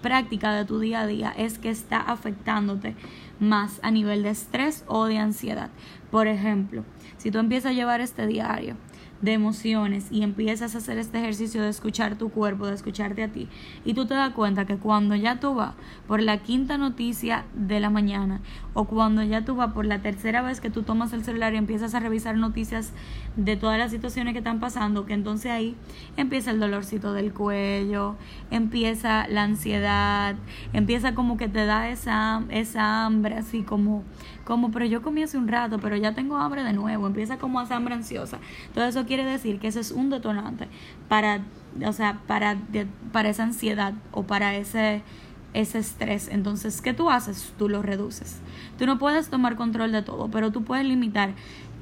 práctica 0.02 0.54
de 0.54 0.66
tu 0.66 0.80
día 0.80 1.02
a 1.02 1.08
día 1.08 1.34
es 1.38 1.60
que 1.60 1.70
está 1.70 2.00
afectándote 2.00 2.96
más 3.42 3.80
a 3.84 3.92
nivel 3.92 4.24
de 4.24 4.30
estrés 4.30 4.86
o 4.88 5.06
de 5.06 5.18
ansiedad. 5.18 5.70
Por 6.12 6.28
ejemplo, 6.28 6.86
si 7.18 7.32
tú 7.32 7.40
empiezas 7.40 7.72
a 7.72 7.74
llevar 7.74 8.00
este 8.00 8.28
diario 8.28 8.78
de 9.22 9.34
emociones 9.34 10.08
y 10.12 10.24
empiezas 10.24 10.76
a 10.76 10.80
hacer 10.80 10.98
este 10.98 11.20
ejercicio 11.20 11.62
de 11.62 11.70
escuchar 11.70 12.18
tu 12.18 12.30
cuerpo, 12.30 12.68
de 12.68 12.74
escucharte 12.74 13.24
a 13.24 13.28
ti, 13.28 13.48
y 13.86 13.94
tú 13.94 14.06
te 14.06 14.14
das 14.14 14.34
cuenta 14.34 14.66
que 14.66 14.78
cuando 14.78 15.16
ya 15.16 15.40
tú 15.40 15.56
vas 15.56 15.74
por 16.08 16.22
la 16.22 16.40
quinta 16.40 16.78
noticia 16.78 17.46
de 17.54 17.80
la 17.80 17.90
mañana 17.90 18.42
o 18.74 18.86
cuando 18.86 19.24
ya 19.24 19.44
tú 19.46 19.56
vas 19.56 19.74
por 19.74 19.86
la 19.86 20.02
tercera 20.02 20.42
vez 20.42 20.62
que 20.62 20.70
tú 20.70 20.84
tomas 20.84 21.14
el 21.14 21.24
celular 21.24 21.54
y 21.54 21.58
empiezas 21.58 21.94
a 21.94 22.00
revisar 22.00 22.38
noticias 22.38 22.94
de 23.36 23.56
todas 23.56 23.78
las 23.78 23.92
situaciones 23.92 24.34
que 24.34 24.40
están 24.40 24.60
pasando, 24.60 25.06
que 25.06 25.14
entonces 25.14 25.52
ahí 25.52 25.76
empieza 26.18 26.52
el 26.52 26.60
dolorcito 26.60 27.14
del 27.14 27.34
cuello, 27.34 28.16
empieza 28.50 29.28
la 29.28 29.44
ansiedad, 29.44 30.36
empieza 30.74 31.14
como 31.14 31.38
que 31.38 31.48
te 31.48 31.66
da 31.66 31.90
esa, 31.90 32.44
esa 32.50 33.06
hambre 33.06 33.36
así 33.36 33.64
como 33.64 34.04
como, 34.44 34.72
pero 34.72 34.86
yo 34.86 35.02
comí 35.02 35.24
hace 35.24 35.38
un 35.38 35.48
rato, 35.48 35.80
pero 35.80 35.96
ya 35.96 36.14
tengo 36.14 36.36
hambre 36.36 36.64
de 36.64 36.74
nuevo, 36.74 37.08
empieza 37.08 37.38
como 37.38 37.60
a 37.60 37.64
hambre 37.64 37.94
ansiosa. 37.94 38.40
Todo 38.74 38.86
eso 38.86 39.06
quiere 39.12 39.26
decir 39.26 39.60
que 39.60 39.68
ese 39.68 39.82
es 39.82 39.92
un 39.92 40.10
detonante 40.10 40.70
para, 41.10 41.42
o 41.86 41.92
sea, 41.92 42.22
para, 42.28 42.58
para 43.12 43.28
esa 43.28 43.44
ansiedad 43.44 43.94
o 44.14 44.24
para 44.24 44.56
ese, 44.56 45.02
ese 45.54 45.80
estrés. 45.80 46.30
Entonces, 46.30 46.80
¿qué 46.82 46.94
tú 46.94 47.10
haces? 47.10 47.54
Tú 47.58 47.68
lo 47.68 47.82
reduces. 47.82 48.40
Tú 48.80 48.86
no 48.86 48.98
puedes 49.00 49.28
tomar 49.28 49.58
control 49.58 49.92
de 49.92 50.02
todo, 50.02 50.32
pero 50.32 50.54
tú 50.54 50.64
puedes 50.64 50.86
limitar 50.86 51.32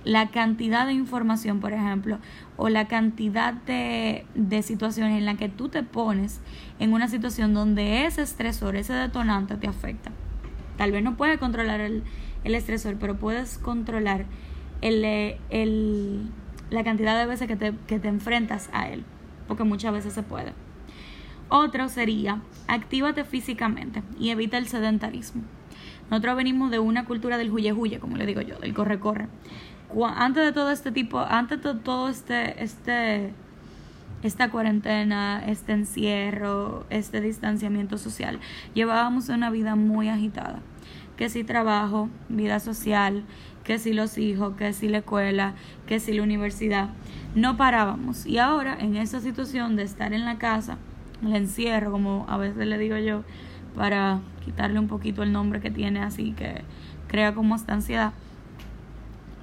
la 0.03 0.31
cantidad 0.31 0.87
de 0.87 0.93
información, 0.93 1.59
por 1.59 1.71
ejemplo, 1.71 2.17
o 2.57 2.67
la 2.67 2.87
cantidad 2.87 3.53
de, 3.53 4.25
de 4.33 4.63
situaciones 4.63 5.15
en 5.15 5.25
la 5.25 5.35
que 5.35 5.49
tú 5.49 5.69
te 5.69 5.83
pones 5.83 6.41
en 6.79 6.93
una 6.93 7.09
situación 7.09 7.53
donde 7.53 8.07
ese 8.07 8.23
estresor, 8.23 8.75
ese 8.75 8.93
detonante 8.93 9.55
te 9.55 9.67
afecta. 9.67 10.09
Tal 10.77 10.91
vez 10.91 11.03
no 11.03 11.15
puedes 11.15 11.37
controlar 11.37 11.79
el, 11.79 12.01
el 12.43 12.55
estresor, 12.55 12.95
pero 12.99 13.19
puedes 13.19 13.59
controlar 13.59 14.25
el, 14.81 16.31
la 16.69 16.83
cantidad 16.83 17.17
de 17.17 17.25
veces 17.25 17.47
que 17.47 17.55
te, 17.55 17.73
que 17.87 17.99
te 17.99 18.07
enfrentas 18.07 18.69
a 18.73 18.89
él, 18.89 19.03
porque 19.47 19.63
muchas 19.63 19.93
veces 19.93 20.13
se 20.13 20.23
puede. 20.23 20.53
Otro 21.49 21.89
sería, 21.89 22.41
actívate 22.67 23.23
físicamente 23.23 24.03
y 24.19 24.29
evita 24.29 24.57
el 24.57 24.67
sedentarismo. 24.67 25.41
Nosotros 26.09 26.37
venimos 26.37 26.71
de 26.71 26.79
una 26.79 27.05
cultura 27.05 27.37
del 27.37 27.51
huye 27.51 27.73
huye, 27.73 27.99
como 27.99 28.17
le 28.17 28.25
digo 28.25 28.41
yo, 28.41 28.57
del 28.59 28.73
corre 28.73 28.99
corre. 28.99 29.27
Antes 30.15 30.45
de 30.45 30.51
todo 30.51 30.71
este 30.71 30.91
tipo, 30.91 31.19
antes 31.19 31.61
de 31.63 31.73
todo 31.75 32.09
este, 32.09 32.63
este, 32.63 33.33
esta 34.21 34.51
cuarentena, 34.51 35.43
este 35.45 35.73
encierro, 35.73 36.85
este 36.89 37.21
distanciamiento 37.21 37.97
social, 37.97 38.39
llevábamos 38.73 39.29
una 39.29 39.49
vida 39.49 39.75
muy 39.75 40.09
agitada. 40.09 40.59
Que 41.19 41.27
si 41.27 41.43
trabajo, 41.43 42.07
vida 42.29 42.61
social, 42.61 43.25
que 43.65 43.77
si 43.77 43.91
los 43.91 44.17
hijos, 44.17 44.55
que 44.55 44.71
si 44.71 44.87
la 44.87 44.99
escuela, 44.99 45.53
que 45.85 45.99
si 45.99 46.13
la 46.13 46.23
universidad. 46.23 46.89
No 47.35 47.57
parábamos. 47.57 48.25
Y 48.25 48.37
ahora, 48.37 48.77
en 48.79 48.95
esta 48.95 49.19
situación 49.19 49.75
de 49.75 49.83
estar 49.83 50.13
en 50.13 50.23
la 50.23 50.37
casa, 50.37 50.77
el 51.21 51.35
encierro, 51.35 51.91
como 51.91 52.25
a 52.29 52.37
veces 52.37 52.65
le 52.65 52.77
digo 52.77 52.97
yo, 52.97 53.23
para 53.75 54.21
quitarle 54.45 54.79
un 54.79 54.87
poquito 54.87 55.21
el 55.21 55.31
nombre 55.31 55.59
que 55.59 55.69
tiene 55.69 55.99
así 55.99 56.31
que 56.31 56.63
crea 57.07 57.35
como 57.35 57.55
esta 57.55 57.73
ansiedad, 57.73 58.13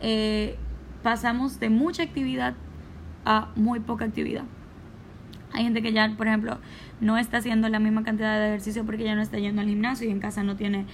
eh, 0.01 0.57
pasamos 1.03 1.61
de 1.61 1.71
mucha 1.71 2.03
actividad 2.03 2.55
a 3.25 3.51
muy 3.55 3.81
poca 3.81 4.07
actividad. 4.07 4.45
Hay 5.53 5.65
gente 5.65 5.83
que 5.83 5.93
ya, 5.93 6.13
por 6.17 6.27
ejemplo, 6.27 6.59
no 7.01 7.17
está 7.17 7.39
haciendo 7.39 7.69
la 7.69 7.79
misma 7.79 8.03
cantidad 8.03 8.39
de 8.39 8.49
ejercicio 8.49 8.85
porque 8.85 9.05
ya 9.05 9.15
no 9.15 9.23
está 9.23 9.39
yendo 9.39 9.63
al 9.63 9.69
gimnasio 9.69 10.09
y 10.09 10.11
en 10.11 10.21
casa 10.21 10.43
no 10.43 10.57
tiene 10.57 10.87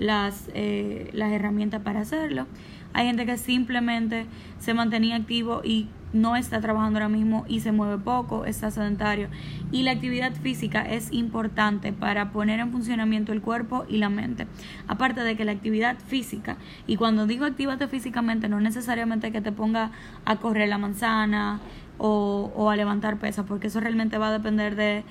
las, 0.00 0.50
eh, 0.54 1.10
las 1.12 1.30
herramientas 1.30 1.82
para 1.82 2.00
hacerlo. 2.00 2.46
Hay 2.92 3.06
gente 3.06 3.26
que 3.26 3.36
simplemente 3.36 4.26
se 4.58 4.74
mantenía 4.74 5.14
activo 5.14 5.60
y 5.62 5.88
no 6.12 6.34
está 6.34 6.60
trabajando 6.60 6.98
ahora 6.98 7.08
mismo 7.08 7.44
y 7.46 7.60
se 7.60 7.70
mueve 7.70 8.02
poco, 8.02 8.46
está 8.46 8.70
sedentario. 8.70 9.28
Y 9.70 9.82
la 9.84 9.92
actividad 9.92 10.32
física 10.32 10.82
es 10.82 11.12
importante 11.12 11.92
para 11.92 12.32
poner 12.32 12.58
en 12.58 12.72
funcionamiento 12.72 13.32
el 13.32 13.42
cuerpo 13.42 13.84
y 13.88 13.98
la 13.98 14.08
mente. 14.08 14.48
Aparte 14.88 15.20
de 15.20 15.36
que 15.36 15.44
la 15.44 15.52
actividad 15.52 15.98
física, 15.98 16.56
y 16.88 16.96
cuando 16.96 17.26
digo 17.26 17.44
actívate 17.44 17.86
físicamente, 17.86 18.48
no 18.48 18.58
necesariamente 18.60 19.30
que 19.30 19.40
te 19.40 19.52
ponga 19.52 19.92
a 20.24 20.36
correr 20.36 20.68
la 20.68 20.78
manzana 20.78 21.60
o, 21.98 22.50
o 22.56 22.70
a 22.70 22.76
levantar 22.76 23.18
pesas, 23.18 23.44
porque 23.46 23.68
eso 23.68 23.78
realmente 23.78 24.18
va 24.18 24.28
a 24.28 24.32
depender 24.32 24.74
de, 24.74 25.04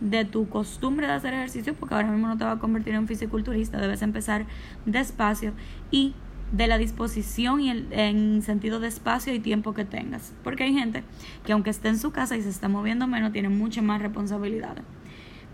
de 0.00 0.24
tu 0.24 0.48
costumbre 0.48 1.06
de 1.06 1.14
hacer 1.14 1.34
ejercicio, 1.34 1.74
porque 1.74 1.94
ahora 1.94 2.10
mismo 2.10 2.28
no 2.28 2.36
te 2.36 2.44
va 2.44 2.52
a 2.52 2.58
convertir 2.58 2.94
en 2.94 3.06
fisiculturista, 3.06 3.78
debes 3.78 4.02
empezar 4.02 4.46
despacio 4.84 5.52
y 5.90 6.14
de 6.52 6.66
la 6.66 6.78
disposición 6.78 7.60
y 7.60 7.70
el, 7.70 7.88
en 7.90 8.42
sentido 8.42 8.78
de 8.78 8.88
espacio 8.88 9.34
y 9.34 9.40
tiempo 9.40 9.74
que 9.74 9.84
tengas. 9.84 10.32
Porque 10.44 10.64
hay 10.64 10.74
gente 10.74 11.02
que 11.44 11.52
aunque 11.52 11.70
esté 11.70 11.88
en 11.88 11.98
su 11.98 12.12
casa 12.12 12.36
y 12.36 12.42
se 12.42 12.48
está 12.48 12.68
moviendo 12.68 13.06
menos, 13.06 13.32
tiene 13.32 13.48
mucha 13.48 13.82
más 13.82 14.00
responsabilidades. 14.00 14.84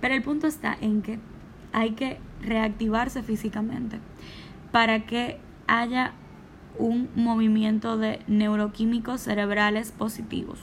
Pero 0.01 0.15
el 0.15 0.23
punto 0.23 0.47
está 0.47 0.77
en 0.81 1.03
que 1.03 1.19
hay 1.73 1.93
que 1.93 2.19
reactivarse 2.43 3.23
físicamente 3.23 3.99
para 4.71 5.07
que 5.07 5.39
haya 5.67 6.13
un 6.79 7.09
movimiento 7.15 7.97
de 7.99 8.21
neuroquímicos 8.27 9.21
cerebrales 9.21 9.93
positivos. 9.93 10.59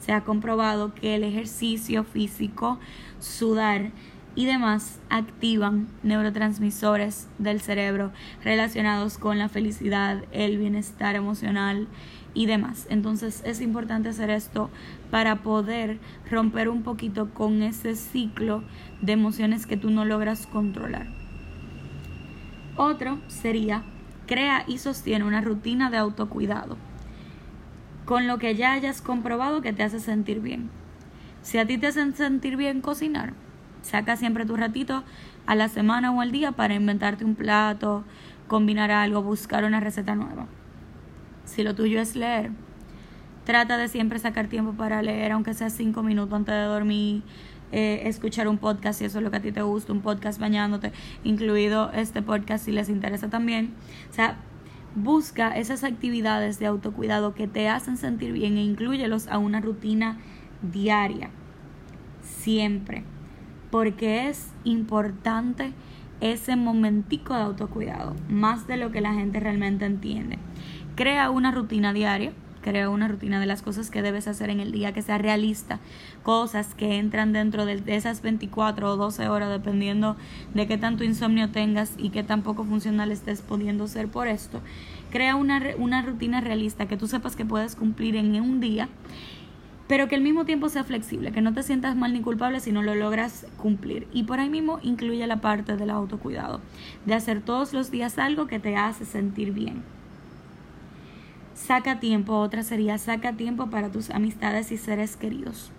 Se 0.00 0.12
ha 0.12 0.24
comprobado 0.24 0.94
que 0.94 1.14
el 1.14 1.24
ejercicio 1.24 2.04
físico, 2.04 2.78
sudar, 3.20 3.92
y 4.34 4.46
demás 4.46 5.00
activan 5.10 5.88
neurotransmisores 6.02 7.28
del 7.38 7.60
cerebro 7.60 8.12
relacionados 8.44 9.18
con 9.18 9.38
la 9.38 9.48
felicidad, 9.48 10.24
el 10.32 10.58
bienestar 10.58 11.16
emocional 11.16 11.88
y 12.32 12.46
demás. 12.46 12.86
Entonces 12.90 13.42
es 13.44 13.60
importante 13.60 14.10
hacer 14.10 14.30
esto 14.30 14.70
para 15.10 15.42
poder 15.42 15.98
romper 16.30 16.68
un 16.68 16.82
poquito 16.82 17.30
con 17.34 17.62
ese 17.62 17.96
ciclo 17.96 18.62
de 19.00 19.12
emociones 19.12 19.66
que 19.66 19.76
tú 19.76 19.90
no 19.90 20.04
logras 20.04 20.46
controlar. 20.46 21.08
Otro 22.76 23.18
sería 23.26 23.82
crea 24.26 24.64
y 24.68 24.78
sostiene 24.78 25.24
una 25.24 25.40
rutina 25.40 25.90
de 25.90 25.96
autocuidado 25.96 26.76
con 28.10 28.26
lo 28.26 28.38
que 28.38 28.56
ya 28.56 28.72
hayas 28.72 29.02
comprobado 29.02 29.62
que 29.62 29.72
te 29.72 29.84
hace 29.84 30.00
sentir 30.00 30.40
bien. 30.40 30.68
Si 31.42 31.58
a 31.58 31.64
ti 31.64 31.78
te 31.78 31.86
hacen 31.86 32.12
sentir 32.16 32.56
bien 32.56 32.80
cocinar, 32.80 33.34
Saca 33.82 34.16
siempre 34.16 34.44
tu 34.44 34.56
ratito 34.56 35.04
a 35.46 35.54
la 35.54 35.68
semana 35.68 36.10
o 36.10 36.20
al 36.20 36.32
día 36.32 36.50
para 36.50 36.74
inventarte 36.74 37.24
un 37.24 37.36
plato, 37.36 38.02
combinar 38.48 38.90
algo, 38.90 39.22
buscar 39.22 39.62
una 39.62 39.78
receta 39.78 40.16
nueva. 40.16 40.48
Si 41.44 41.62
lo 41.62 41.76
tuyo 41.76 42.00
es 42.00 42.16
leer, 42.16 42.50
trata 43.44 43.76
de 43.76 43.86
siempre 43.86 44.18
sacar 44.18 44.48
tiempo 44.48 44.72
para 44.72 45.02
leer, 45.02 45.30
aunque 45.30 45.54
sea 45.54 45.70
cinco 45.70 46.02
minutos 46.02 46.34
antes 46.34 46.52
de 46.52 46.62
dormir, 46.62 47.22
eh, 47.70 48.02
escuchar 48.06 48.48
un 48.48 48.58
podcast 48.58 48.98
si 48.98 49.04
eso 49.04 49.18
es 49.18 49.24
lo 49.24 49.30
que 49.30 49.36
a 49.36 49.42
ti 49.42 49.52
te 49.52 49.62
gusta, 49.62 49.92
un 49.92 50.00
podcast 50.00 50.40
bañándote, 50.40 50.90
incluido 51.22 51.92
este 51.92 52.22
podcast 52.22 52.64
si 52.64 52.72
les 52.72 52.88
interesa 52.88 53.30
también. 53.30 53.72
O 54.10 54.14
sea, 54.14 54.36
busca 54.94 55.56
esas 55.56 55.84
actividades 55.84 56.58
de 56.58 56.66
autocuidado 56.66 57.34
que 57.34 57.46
te 57.46 57.68
hacen 57.68 57.96
sentir 57.96 58.32
bien 58.32 58.56
e 58.56 58.62
incluyelos 58.62 59.28
a 59.28 59.38
una 59.38 59.60
rutina 59.60 60.18
diaria. 60.62 61.30
Siempre 62.22 63.04
porque 63.70 64.28
es 64.28 64.52
importante 64.64 65.72
ese 66.20 66.56
momentico 66.56 67.34
de 67.34 67.42
autocuidado, 67.42 68.14
más 68.28 68.66
de 68.66 68.76
lo 68.76 68.90
que 68.90 69.00
la 69.00 69.14
gente 69.14 69.40
realmente 69.40 69.86
entiende. 69.86 70.38
Crea 70.96 71.30
una 71.30 71.50
rutina 71.50 71.92
diaria, 71.92 72.32
crea 72.60 72.88
una 72.88 73.08
rutina 73.08 73.40
de 73.40 73.46
las 73.46 73.62
cosas 73.62 73.90
que 73.90 74.02
debes 74.02 74.28
hacer 74.28 74.50
en 74.50 74.60
el 74.60 74.72
día, 74.72 74.92
que 74.92 75.02
sea 75.02 75.18
realista, 75.18 75.80
cosas 76.22 76.74
que 76.74 76.98
entran 76.98 77.32
dentro 77.32 77.66
de, 77.66 77.82
esas 77.86 78.22
24 78.22 78.92
o 78.92 78.96
12 78.96 79.28
horas, 79.28 79.50
dependiendo 79.50 80.16
de 80.54 80.66
qué 80.66 80.78
tanto 80.78 81.04
insomnio 81.04 81.50
tengas 81.50 81.94
y 81.98 82.10
qué 82.10 82.22
tan 82.22 82.42
poco 82.42 82.64
funcional 82.64 83.12
estés 83.12 83.42
pudiendo 83.42 83.86
ser 83.86 84.08
por 84.08 84.28
esto. 84.28 84.60
Crea 85.10 85.36
una, 85.36 85.60
una 85.78 86.02
rutina 86.02 86.40
realista 86.40 86.86
que 86.86 86.96
tú 86.96 87.06
sepas 87.06 87.36
que 87.36 87.44
puedes 87.44 87.76
cumplir 87.76 88.16
en 88.16 88.40
un 88.40 88.60
día 88.60 88.88
pero 89.90 90.06
que 90.06 90.14
al 90.14 90.20
mismo 90.20 90.44
tiempo 90.44 90.68
sea 90.68 90.84
flexible, 90.84 91.32
que 91.32 91.40
no 91.40 91.52
te 91.52 91.64
sientas 91.64 91.96
mal 91.96 92.12
ni 92.12 92.20
culpable 92.20 92.60
si 92.60 92.70
no 92.70 92.80
lo 92.80 92.94
logras 92.94 93.44
cumplir. 93.56 94.06
Y 94.12 94.22
por 94.22 94.38
ahí 94.38 94.48
mismo 94.48 94.78
incluye 94.84 95.26
la 95.26 95.40
parte 95.40 95.76
del 95.76 95.90
autocuidado, 95.90 96.60
de 97.06 97.14
hacer 97.14 97.40
todos 97.40 97.72
los 97.72 97.90
días 97.90 98.16
algo 98.16 98.46
que 98.46 98.60
te 98.60 98.76
hace 98.76 99.04
sentir 99.04 99.50
bien. 99.50 99.82
Saca 101.66 102.00
tiempo, 102.00 102.38
otra 102.38 102.62
sería 102.62 102.96
saca 102.96 103.34
tiempo 103.34 103.68
para 103.68 103.90
tus 103.90 104.08
amistades 104.08 104.72
y 104.72 104.78
seres 104.78 105.18
queridos. 105.18 105.70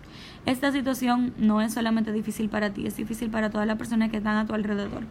Esta 0.46 0.72
situación 0.72 1.34
no 1.38 1.60
es 1.60 1.74
solamente 1.74 2.14
difícil 2.14 2.50
para 2.50 2.72
ti, 2.72 2.86
es 2.86 2.96
difícil 2.98 3.32
para 3.32 3.50
todas 3.50 3.66
las 3.66 3.80
personas 3.80 4.12
que 4.12 4.18
están 4.18 4.38
a 4.38 4.46
tu 4.46 4.54
alrededor. 4.54 5.06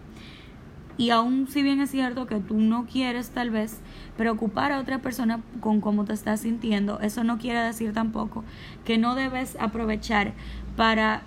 Y 0.96 1.10
aún 1.10 1.48
si 1.48 1.64
bien 1.64 1.80
es 1.80 1.90
cierto 1.90 2.28
que 2.28 2.38
tú 2.38 2.58
no 2.58 2.86
quieres 2.86 3.30
tal 3.30 3.50
vez 3.50 3.80
preocupar 4.16 4.70
a 4.70 4.78
otra 4.78 5.00
persona 5.00 5.40
con 5.58 5.80
cómo 5.80 6.04
te 6.04 6.12
estás 6.12 6.42
sintiendo, 6.42 7.00
eso 7.00 7.24
no 7.24 7.38
quiere 7.38 7.58
decir 7.60 7.92
tampoco 7.92 8.44
que 8.84 8.96
no 8.96 9.16
debes 9.16 9.56
aprovechar 9.58 10.34
para 10.76 11.22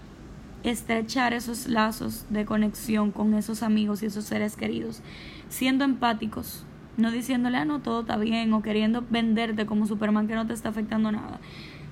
estrechar 0.64 1.34
esos 1.34 1.68
lazos 1.68 2.26
de 2.30 2.46
conexión 2.46 3.12
con 3.12 3.34
esos 3.34 3.62
amigos 3.62 4.04
y 4.04 4.06
esos 4.06 4.24
seres 4.24 4.56
queridos, 4.56 5.02
siendo 5.50 5.84
empáticos, 5.84 6.66
no 6.98 7.12
diciéndole, 7.12 7.58
ah, 7.58 7.66
no, 7.66 7.80
todo 7.80 8.02
está 8.02 8.18
bien, 8.18 8.54
o 8.54 8.62
queriendo 8.62 9.04
venderte 9.10 9.66
como 9.66 9.88
Superman 9.88 10.28
que 10.28 10.36
no 10.36 10.46
te 10.46 10.54
está 10.54 10.70
afectando 10.70 11.12
nada, 11.12 11.40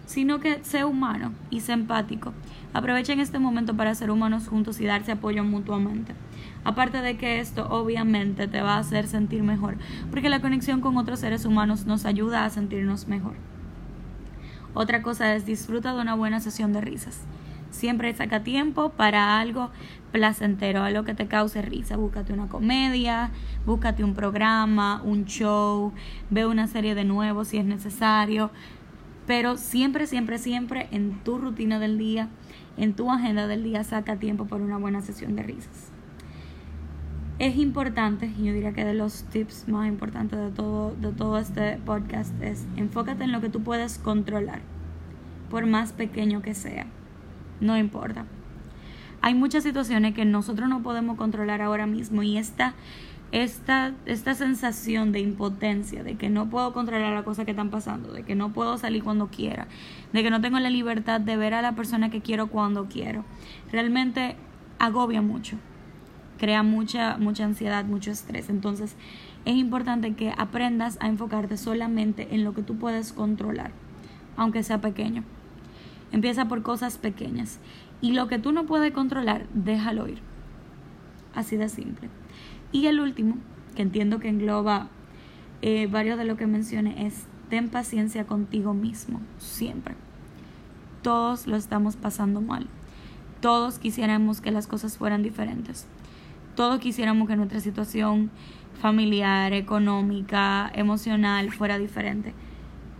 sino 0.05 0.39
que 0.39 0.63
sea 0.63 0.85
humano 0.85 1.33
y 1.49 1.61
sea 1.61 1.75
empático. 1.75 2.33
Aprovechen 2.73 3.19
este 3.19 3.39
momento 3.39 3.75
para 3.75 3.95
ser 3.95 4.11
humanos 4.11 4.47
juntos 4.47 4.79
y 4.79 4.85
darse 4.85 5.11
apoyo 5.11 5.43
mutuamente. 5.43 6.13
Aparte 6.63 7.01
de 7.01 7.17
que 7.17 7.39
esto 7.39 7.67
obviamente 7.69 8.47
te 8.47 8.61
va 8.61 8.75
a 8.75 8.79
hacer 8.79 9.07
sentir 9.07 9.41
mejor, 9.41 9.77
porque 10.09 10.29
la 10.29 10.41
conexión 10.41 10.79
con 10.79 10.97
otros 10.97 11.19
seres 11.19 11.45
humanos 11.45 11.85
nos 11.85 12.05
ayuda 12.05 12.45
a 12.45 12.49
sentirnos 12.49 13.07
mejor. 13.07 13.33
Otra 14.73 15.01
cosa 15.01 15.35
es 15.35 15.45
disfruta 15.45 15.93
de 15.93 16.01
una 16.01 16.15
buena 16.15 16.39
sesión 16.39 16.71
de 16.71 16.81
risas. 16.81 17.21
Siempre 17.71 18.13
saca 18.13 18.43
tiempo 18.43 18.89
para 18.89 19.39
algo 19.39 19.71
placentero, 20.11 20.83
algo 20.83 21.03
que 21.03 21.13
te 21.13 21.27
cause 21.27 21.61
risa. 21.61 21.97
Búscate 21.97 22.33
una 22.33 22.47
comedia, 22.47 23.31
búscate 23.65 24.03
un 24.03 24.13
programa, 24.13 25.01
un 25.03 25.25
show, 25.25 25.93
ve 26.29 26.45
una 26.45 26.67
serie 26.67 26.95
de 26.95 27.03
nuevo 27.03 27.43
si 27.43 27.57
es 27.57 27.65
necesario. 27.65 28.51
Pero 29.25 29.57
siempre, 29.57 30.07
siempre, 30.07 30.37
siempre 30.37 30.87
en 30.91 31.23
tu 31.23 31.37
rutina 31.37 31.79
del 31.79 31.97
día, 31.97 32.29
en 32.77 32.93
tu 32.93 33.09
agenda 33.11 33.47
del 33.47 33.63
día, 33.63 33.83
saca 33.83 34.17
tiempo 34.17 34.45
para 34.45 34.63
una 34.63 34.77
buena 34.77 35.01
sesión 35.01 35.35
de 35.35 35.43
risas 35.43 35.91
es 37.41 37.57
importante, 37.57 38.31
yo 38.37 38.53
diría 38.53 38.71
que 38.71 38.85
de 38.85 38.93
los 38.93 39.23
tips 39.23 39.67
más 39.67 39.87
importantes 39.87 40.37
de 40.37 40.51
todo, 40.51 40.95
de 41.01 41.11
todo 41.11 41.39
este 41.39 41.79
podcast 41.83 42.39
es 42.39 42.67
enfócate 42.77 43.23
en 43.23 43.31
lo 43.31 43.41
que 43.41 43.49
tú 43.49 43.63
puedes 43.63 43.97
controlar, 43.97 44.61
por 45.49 45.65
más 45.65 45.91
pequeño 45.91 46.43
que 46.43 46.53
sea, 46.53 46.85
no 47.61 47.77
importa. 47.77 48.25
Hay 49.21 49.35
muchas 49.35 49.63
situaciones 49.63 50.13
que 50.13 50.25
nosotros 50.25 50.67
no 50.67 50.81
podemos 50.81 51.15
controlar 51.15 51.61
ahora 51.61 51.85
mismo 51.85 52.23
y 52.23 52.37
esta 52.37 52.73
esta, 53.31 53.93
esta 54.05 54.35
sensación 54.35 55.11
de 55.11 55.19
impotencia, 55.19 56.03
de 56.03 56.15
que 56.15 56.29
no 56.29 56.49
puedo 56.49 56.73
controlar 56.73 57.13
las 57.13 57.23
cosas 57.23 57.45
que 57.45 57.51
están 57.51 57.69
pasando, 57.69 58.11
de 58.11 58.23
que 58.23 58.35
no 58.35 58.51
puedo 58.51 58.77
salir 58.77 59.03
cuando 59.03 59.27
quiera, 59.27 59.67
de 60.11 60.23
que 60.23 60.29
no 60.29 60.41
tengo 60.41 60.59
la 60.59 60.69
libertad 60.69 61.21
de 61.21 61.37
ver 61.37 61.53
a 61.53 61.61
la 61.61 61.73
persona 61.73 62.09
que 62.09 62.21
quiero 62.21 62.47
cuando 62.47 62.87
quiero, 62.89 63.23
realmente 63.71 64.35
agobia 64.79 65.21
mucho, 65.21 65.57
crea 66.37 66.61
mucha, 66.63 67.17
mucha 67.17 67.45
ansiedad, 67.45 67.85
mucho 67.85 68.11
estrés. 68.11 68.49
Entonces 68.49 68.95
es 69.45 69.55
importante 69.55 70.13
que 70.13 70.33
aprendas 70.37 70.97
a 70.99 71.07
enfocarte 71.07 71.55
solamente 71.55 72.35
en 72.35 72.43
lo 72.43 72.53
que 72.53 72.63
tú 72.63 72.77
puedes 72.77 73.13
controlar, 73.13 73.71
aunque 74.35 74.63
sea 74.63 74.81
pequeño. 74.81 75.23
Empieza 76.11 76.47
por 76.47 76.61
cosas 76.61 76.97
pequeñas. 76.97 77.59
Y 78.01 78.13
lo 78.13 78.27
que 78.27 78.39
tú 78.39 78.51
no 78.51 78.65
puedes 78.65 78.91
controlar, 78.91 79.45
déjalo 79.53 80.07
ir. 80.07 80.19
Así 81.33 81.55
de 81.55 81.69
simple. 81.69 82.09
Y 82.71 82.87
el 82.87 82.99
último, 82.99 83.37
que 83.75 83.81
entiendo 83.81 84.19
que 84.19 84.29
engloba 84.29 84.89
eh, 85.61 85.87
varios 85.87 86.17
de 86.17 86.25
lo 86.25 86.37
que 86.37 86.47
mencioné, 86.47 87.05
es 87.05 87.25
ten 87.49 87.69
paciencia 87.69 88.25
contigo 88.25 88.73
mismo, 88.73 89.21
siempre. 89.37 89.95
Todos 91.01 91.47
lo 91.47 91.55
estamos 91.55 91.95
pasando 91.95 92.41
mal. 92.41 92.67
Todos 93.41 93.79
quisiéramos 93.79 94.39
que 94.39 94.51
las 94.51 94.67
cosas 94.67 94.97
fueran 94.97 95.23
diferentes. 95.23 95.87
Todos 96.55 96.79
quisiéramos 96.79 97.27
que 97.27 97.35
nuestra 97.35 97.59
situación 97.59 98.29
familiar, 98.81 99.53
económica, 99.53 100.71
emocional 100.73 101.51
fuera 101.51 101.77
diferente. 101.77 102.33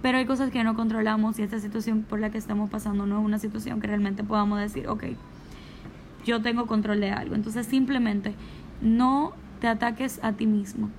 Pero 0.02 0.18
hay 0.18 0.26
cosas 0.26 0.50
que 0.52 0.64
no 0.64 0.76
controlamos 0.76 1.38
y 1.38 1.44
esta 1.44 1.60
situación 1.60 2.04
por 2.04 2.20
la 2.20 2.32
que 2.32 2.38
estamos 2.38 2.70
pasando 2.70 3.06
no 3.06 3.20
es 3.20 3.26
una 3.26 3.40
situación 3.40 3.80
que 3.80 3.88
realmente 3.88 4.24
podamos 4.24 4.60
decir, 4.60 4.88
ok, 4.88 5.04
yo 6.26 6.42
tengo 6.42 6.66
control 6.68 7.00
de 7.00 7.12
algo. 7.12 7.36
Entonces 7.36 7.68
simplemente 7.68 8.34
no 8.82 9.34
te 9.60 9.68
ataques 9.68 10.20
a 10.24 10.34
ti 10.34 10.48
mismo, 10.48 10.90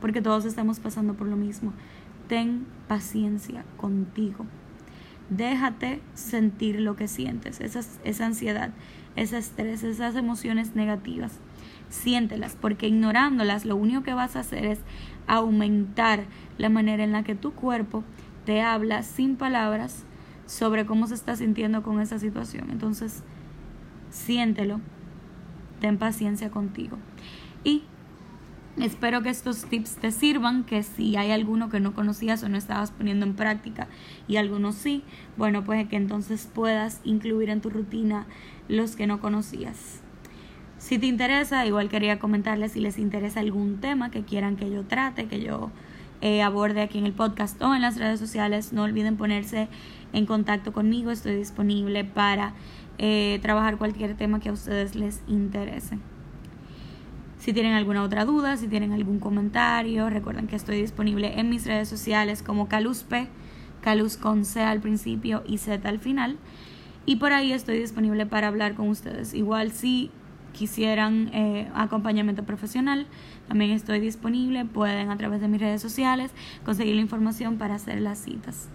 porque 0.00 0.20
todos 0.20 0.44
estamos 0.44 0.78
pasando 0.78 1.14
por 1.14 1.26
lo 1.26 1.36
mismo. 1.36 1.72
Ten 2.28 2.66
paciencia 2.86 3.64
contigo. 3.78 4.46
Déjate 5.30 6.02
sentir 6.12 6.80
lo 6.80 6.96
que 6.96 7.08
sientes, 7.08 7.60
esa, 7.60 7.80
esa 8.04 8.26
ansiedad, 8.26 8.70
ese 9.16 9.38
estrés, 9.38 9.82
esas 9.82 10.16
emociones 10.16 10.76
negativas. 10.76 11.38
Siéntelas, 11.88 12.56
porque 12.60 12.88
ignorándolas 12.88 13.64
lo 13.64 13.76
único 13.76 14.02
que 14.02 14.12
vas 14.12 14.36
a 14.36 14.40
hacer 14.40 14.66
es 14.66 14.80
aumentar 15.26 16.24
la 16.58 16.68
manera 16.68 17.04
en 17.04 17.12
la 17.12 17.22
que 17.22 17.34
tu 17.34 17.52
cuerpo 17.52 18.04
te 18.44 18.62
habla 18.62 19.02
sin 19.02 19.36
palabras 19.36 20.04
sobre 20.46 20.86
cómo 20.86 21.06
se 21.06 21.14
está 21.14 21.36
sintiendo 21.36 21.82
con 21.82 22.00
esa 22.00 22.18
situación. 22.18 22.70
Entonces, 22.70 23.22
siéntelo, 24.10 24.80
ten 25.80 25.98
paciencia 25.98 26.50
contigo. 26.50 26.98
Y 27.64 27.84
Espero 28.76 29.22
que 29.22 29.28
estos 29.28 29.66
tips 29.66 29.98
te 29.98 30.10
sirvan, 30.10 30.64
que 30.64 30.82
si 30.82 31.14
hay 31.14 31.30
alguno 31.30 31.68
que 31.68 31.78
no 31.78 31.94
conocías 31.94 32.42
o 32.42 32.48
no 32.48 32.58
estabas 32.58 32.90
poniendo 32.90 33.24
en 33.24 33.34
práctica 33.34 33.86
y 34.26 34.34
algunos 34.34 34.74
sí, 34.74 35.04
bueno, 35.36 35.62
pues 35.62 35.86
que 35.88 35.94
entonces 35.94 36.50
puedas 36.52 37.00
incluir 37.04 37.50
en 37.50 37.60
tu 37.60 37.70
rutina 37.70 38.26
los 38.66 38.96
que 38.96 39.06
no 39.06 39.20
conocías. 39.20 40.02
Si 40.78 40.98
te 40.98 41.06
interesa, 41.06 41.64
igual 41.64 41.88
quería 41.88 42.18
comentarles 42.18 42.72
si 42.72 42.80
les 42.80 42.98
interesa 42.98 43.38
algún 43.38 43.80
tema 43.80 44.10
que 44.10 44.24
quieran 44.24 44.56
que 44.56 44.68
yo 44.68 44.82
trate, 44.82 45.26
que 45.26 45.40
yo 45.40 45.70
eh, 46.24 46.40
aborde 46.40 46.80
aquí 46.80 46.96
en 46.96 47.04
el 47.04 47.12
podcast 47.12 47.60
o 47.60 47.74
en 47.74 47.82
las 47.82 47.98
redes 47.98 48.18
sociales, 48.18 48.72
no 48.72 48.84
olviden 48.84 49.18
ponerse 49.18 49.68
en 50.14 50.24
contacto 50.24 50.72
conmigo, 50.72 51.10
estoy 51.10 51.36
disponible 51.36 52.02
para 52.02 52.54
eh, 52.96 53.38
trabajar 53.42 53.76
cualquier 53.76 54.16
tema 54.16 54.40
que 54.40 54.48
a 54.48 54.52
ustedes 54.52 54.94
les 54.94 55.20
interese. 55.28 55.98
Si 57.36 57.52
tienen 57.52 57.74
alguna 57.74 58.02
otra 58.02 58.24
duda, 58.24 58.56
si 58.56 58.68
tienen 58.68 58.94
algún 58.94 59.18
comentario, 59.18 60.08
recuerden 60.08 60.46
que 60.46 60.56
estoy 60.56 60.80
disponible 60.80 61.38
en 61.38 61.50
mis 61.50 61.66
redes 61.66 61.90
sociales 61.90 62.42
como 62.42 62.68
Caluspe, 62.68 63.28
Calus 63.82 64.16
con 64.16 64.46
C 64.46 64.62
al 64.62 64.80
principio 64.80 65.42
y 65.46 65.58
Z 65.58 65.86
al 65.86 65.98
final. 65.98 66.38
Y 67.04 67.16
por 67.16 67.34
ahí 67.34 67.52
estoy 67.52 67.78
disponible 67.78 68.24
para 68.24 68.48
hablar 68.48 68.76
con 68.76 68.88
ustedes. 68.88 69.34
Igual 69.34 69.72
si 69.72 70.10
quisieran 70.54 71.28
eh, 71.34 71.68
acompañamiento 71.74 72.44
profesional, 72.44 73.06
también 73.48 73.72
estoy 73.72 74.00
disponible. 74.00 74.64
Pueden 74.64 75.10
a 75.10 75.16
través 75.18 75.42
de 75.42 75.48
mis 75.48 75.60
redes 75.60 75.82
sociales 75.82 76.30
conseguir 76.64 76.94
la 76.94 77.02
información 77.02 77.58
para 77.58 77.74
hacer 77.74 78.00
las 78.00 78.18
citas. 78.18 78.70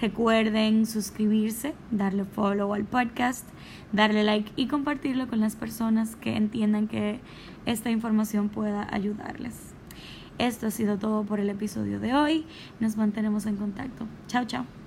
Recuerden 0.00 0.86
suscribirse, 0.86 1.74
darle 1.90 2.24
follow 2.24 2.72
al 2.72 2.84
podcast, 2.84 3.46
darle 3.92 4.24
like 4.24 4.50
y 4.56 4.66
compartirlo 4.66 5.28
con 5.28 5.40
las 5.40 5.56
personas 5.56 6.16
que 6.16 6.36
entiendan 6.36 6.88
que 6.88 7.20
esta 7.66 7.90
información 7.90 8.48
pueda 8.48 8.88
ayudarles. 8.90 9.74
Esto 10.38 10.68
ha 10.68 10.70
sido 10.70 10.96
todo 10.96 11.24
por 11.24 11.38
el 11.38 11.50
episodio 11.50 12.00
de 12.00 12.14
hoy. 12.14 12.46
Nos 12.80 12.96
mantenemos 12.96 13.44
en 13.44 13.56
contacto. 13.56 14.06
Chao, 14.26 14.46
chao. 14.46 14.79